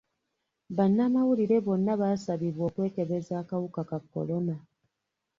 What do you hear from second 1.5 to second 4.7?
bonna baasabibwa okwekebeza akawuka ka kolona.